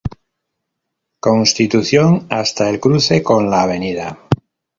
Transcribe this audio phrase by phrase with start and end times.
[1.19, 3.79] Constitución hasta el cruce con la Av.